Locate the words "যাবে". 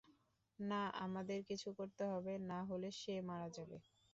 3.55-3.77